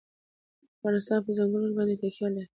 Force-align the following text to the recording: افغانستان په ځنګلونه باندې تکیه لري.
افغانستان 0.77 1.19
په 1.25 1.31
ځنګلونه 1.37 1.71
باندې 1.77 1.95
تکیه 2.01 2.29
لري. 2.35 2.47